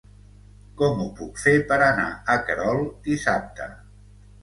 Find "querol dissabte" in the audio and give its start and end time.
2.51-3.73